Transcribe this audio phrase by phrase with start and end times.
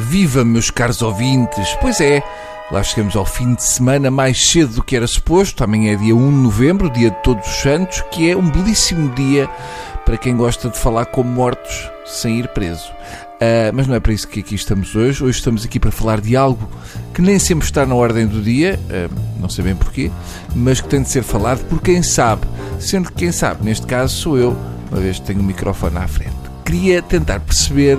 [0.00, 1.76] Viva, meus caros ouvintes!
[1.80, 2.22] Pois é,
[2.72, 5.62] lá chegamos ao fim de semana mais cedo do que era suposto.
[5.62, 9.14] Amanhã é dia 1 de novembro, dia de Todos os Santos, que é um belíssimo
[9.14, 9.48] dia
[10.04, 12.90] para quem gosta de falar com mortos sem ir preso.
[13.34, 15.22] Uh, mas não é para isso que aqui estamos hoje.
[15.22, 16.68] Hoje estamos aqui para falar de algo
[17.12, 20.10] que nem sempre está na ordem do dia, uh, não sei bem porquê,
[20.54, 22.46] mas que tem de ser falado por quem sabe.
[22.78, 24.56] Sendo que quem sabe, neste caso, sou eu,
[24.90, 26.36] uma vez que tenho o microfone à frente.
[26.64, 27.98] Queria tentar perceber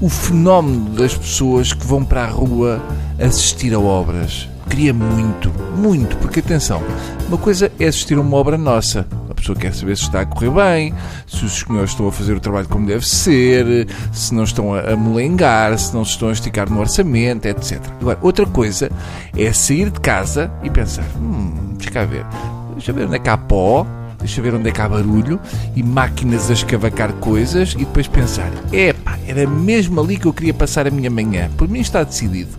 [0.00, 2.80] o fenómeno das pessoas que vão para a rua
[3.18, 4.48] assistir a obras.
[4.68, 6.82] Queria muito, muito, porque atenção,
[7.26, 9.06] uma coisa é assistir a uma obra nossa.
[9.30, 10.94] A pessoa quer saber se está a correr bem,
[11.26, 14.94] se os senhores estão a fazer o trabalho como deve ser, se não estão a
[14.94, 17.80] molengar, se não se estão a esticar no orçamento, etc.
[18.00, 18.90] Agora, outra coisa
[19.36, 22.26] é sair de casa e pensar: hum, deixa cá ver,
[22.72, 23.86] deixa ver onde é que há pó,
[24.18, 25.40] deixa ver onde é que há barulho
[25.74, 30.54] e máquinas a escavacar coisas e depois pensar: epá, era mesmo ali que eu queria
[30.54, 31.50] passar a minha manhã.
[31.56, 32.58] Por mim está decidido.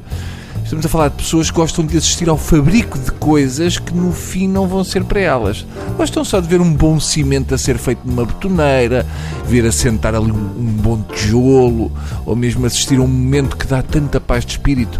[0.69, 4.11] Estamos a falar de pessoas que gostam de assistir ao fabrico de coisas que no
[4.11, 5.65] fim não vão ser para elas.
[5.97, 9.03] Gostam só de ver um bom cimento a ser feito numa betoneira,
[9.47, 11.91] ver assentar ali um, bom tijolo,
[12.23, 14.99] ou mesmo assistir a um momento que dá tanta paz de espírito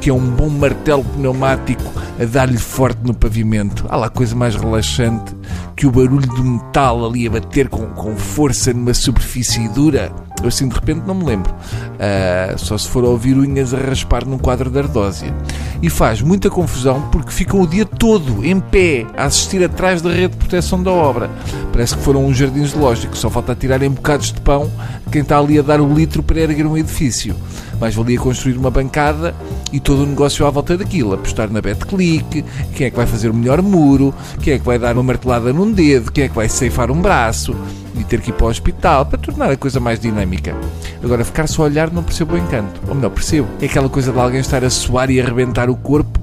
[0.00, 3.84] que é um bom martelo pneumático a dar-lhe forte no pavimento.
[3.88, 5.34] Há lá coisa mais relaxante
[5.78, 10.12] que o barulho do metal ali a bater com, com força numa superfície dura.
[10.42, 11.52] Eu assim de repente não me lembro.
[11.52, 15.34] Uh, só se for ouvir unhas a raspar num quadro de ardósia.
[15.82, 20.10] E faz muita confusão porque ficam o dia todo em pé a assistir atrás da
[20.10, 21.30] rede de proteção da obra.
[21.72, 24.70] Parece que foram uns jardins lógicos, só falta tirarem bocados de pão
[25.10, 27.34] quem está ali a dar o litro para erguer um edifício.
[27.80, 29.34] Mais valia construir uma bancada
[29.72, 31.14] e todo o negócio à volta daquilo.
[31.14, 34.78] Apostar na BetClick, quem é que vai fazer o melhor muro, quem é que vai
[34.78, 37.54] dar uma martelada num dedo, quem é que vai ceifar um braço
[37.98, 40.54] e ter que ir para o hospital para tornar a coisa mais dinâmica.
[41.02, 42.80] Agora, ficar só a olhar não percebo o encanto.
[42.88, 43.48] Ou melhor, percebo.
[43.60, 46.18] É aquela coisa de alguém estar a suar e a arrebentar o corpo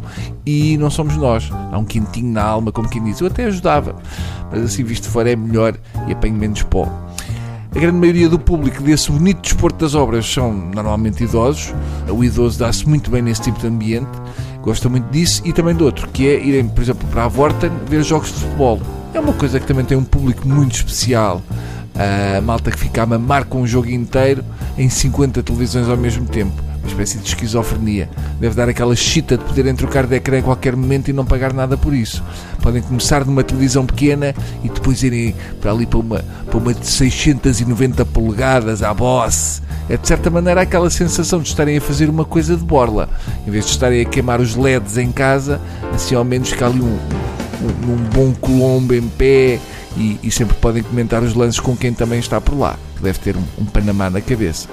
[0.45, 1.49] e não somos nós.
[1.71, 3.19] Há um quentinho na alma, como quem diz.
[3.19, 3.95] Eu até ajudava,
[4.51, 5.75] mas assim visto fora é melhor
[6.07, 6.87] e apanho menos pó.
[7.75, 11.73] A grande maioria do público desse bonito desporto das obras são normalmente idosos.
[12.09, 14.11] O idoso dá-se muito bem nesse tipo de ambiente,
[14.61, 17.71] gosta muito disso e também do outro, que é irem, por exemplo, para a Vorten
[17.89, 18.79] ver jogos de futebol.
[19.13, 21.41] É uma coisa que também tem um público muito especial.
[21.95, 24.43] A malta que fica a mamar com um jogo inteiro
[24.77, 28.09] em 50 televisões ao mesmo tempo uma espécie de esquizofrenia.
[28.39, 31.51] Deve dar aquela chita de poderem trocar de ecrã a qualquer momento e não pagar
[31.51, 32.23] nada por isso.
[32.61, 36.85] Podem começar numa televisão pequena e depois irem para ali para uma, para uma de
[36.85, 39.61] 690 polegadas, à boss.
[39.89, 43.09] É de certa maneira aquela sensação de estarem a fazer uma coisa de borla.
[43.47, 45.59] Em vez de estarem a queimar os LEDs em casa,
[45.93, 46.97] assim ao menos fica ali um,
[47.61, 49.59] um, um bom colombo em pé
[49.97, 53.19] e, e, sempre podem comentar os lances com quem também está por lá, que deve
[53.19, 54.67] ter um, um Panamá na cabeça.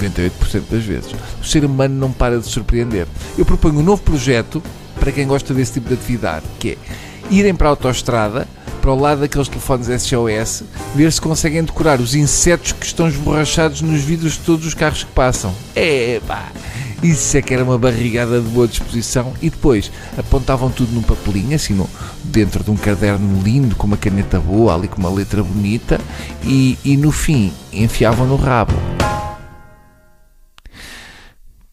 [0.00, 1.14] 98% das vezes.
[1.40, 3.06] O ser humano não para de surpreender.
[3.36, 4.62] Eu proponho um novo projeto
[4.98, 6.76] para quem gosta desse tipo de atividade, que é
[7.30, 8.48] irem para a autoestrada,
[8.80, 10.64] para o lado daqueles telefones SOS,
[10.94, 15.04] ver se conseguem decorar os insetos que estão esborrachados nos vidros de todos os carros
[15.04, 15.54] que passam.
[15.76, 16.50] É pá!
[17.02, 19.32] Isso é que era uma barrigada de boa disposição.
[19.40, 21.78] E depois apontavam tudo num papelinho, assim,
[22.24, 26.00] dentro de um caderno lindo, com uma caneta boa, ali com uma letra bonita,
[26.42, 28.74] e, e no fim enfiavam no rabo.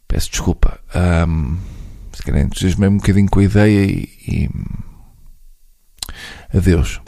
[0.07, 0.79] Peço desculpa.
[1.27, 1.57] Um,
[2.13, 4.09] se calhar entusiasmei um bocadinho com a ideia e.
[4.27, 4.49] e...
[6.55, 7.01] Adeus.